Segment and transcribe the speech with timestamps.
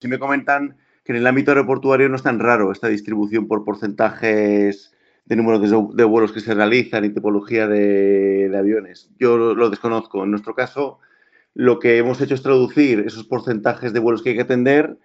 [0.00, 3.64] Si me comentan que en el ámbito aeroportuario no es tan raro esta distribución por
[3.64, 4.92] porcentajes
[5.26, 9.10] de número de, vuelos que se realizan y tipología de, aviones.
[9.18, 10.24] Yo lo, desconozco.
[10.24, 10.98] En nuestro caso,
[11.54, 14.98] lo que hemos hecho es traducir esos porcentajes de vuelos que hay que atender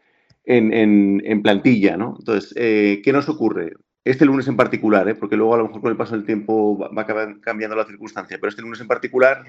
[0.46, 1.98] en, plantilla.
[1.98, 2.16] ¿no?
[2.18, 3.74] Entonces, eh, ¿qué nos ocurre?
[4.06, 5.16] Este lunes en particular, ¿eh?
[5.16, 7.06] porque luego a lo mejor con el paso del tiempo va,
[7.42, 9.44] cambiando la circunstancia, pero este lunes en particular,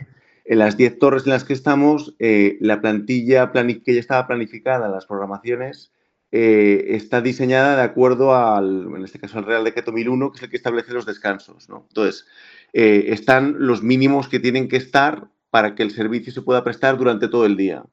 [0.46, 4.88] en las 10 torres en las que estamos, eh, la plantilla que ya estaba planificada,
[4.88, 5.92] las programaciones,
[6.30, 10.42] eh, está diseñada de acuerdo al, en este caso, al Real Decreto 1001, que es
[10.45, 11.69] el que establece los descansos.
[11.69, 12.27] Entonces,
[12.72, 16.97] eh, están los mínimos que tienen que estar para que el servicio se pueda prestar
[16.97, 17.84] durante todo el día,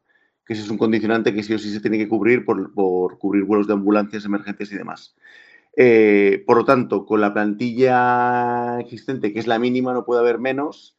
[0.46, 2.74] que ese es un condicionante que sí o sí se tiene que cubrir por,
[3.18, 5.16] cubrir vuelos de ambulancias, emergencias y demás.
[6.46, 10.98] Por lo tanto, con la plantilla existente, que es la mínima, no puede haber menos.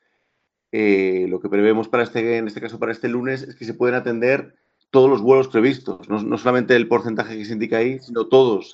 [1.29, 3.95] Lo que prevemos para este, en este caso para este lunes es que se pueden
[3.95, 4.57] atender
[4.91, 8.73] todos los vuelos previstos, no, solamente el porcentaje que se indica ahí, sino todos.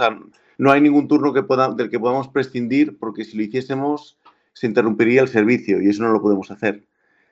[0.59, 1.43] no hay ningún turno que
[1.77, 4.19] del que podamos prescindir porque si lo hiciésemos
[4.53, 6.85] se interrumpiría el servicio y eso no lo podemos hacer.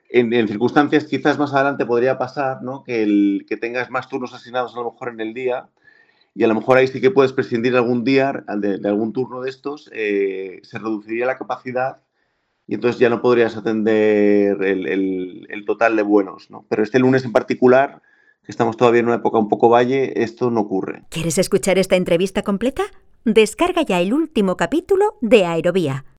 [0.09, 2.83] En, circunstancias quizás más adelante podría pasar ¿no?
[2.83, 5.69] que, el, que tengas más turnos asignados a lo mejor en el día
[6.33, 9.51] y a lo mejor ahí sí que puedes prescindir algún día de, algún turno de
[9.51, 12.01] estos, eh, se reduciría la capacidad
[12.69, 16.51] y entonces ya no podrías atender el, el total de vuelos.
[16.51, 16.65] ¿no?
[16.69, 18.03] Pero este lunes en particular
[18.45, 21.01] estamos todavía en una época un poco valle, esto no ocurre.
[21.09, 22.83] ¿Quieres escuchar esta entrevista completa?
[23.25, 26.05] Descarga ya el último capítulo de Aerovía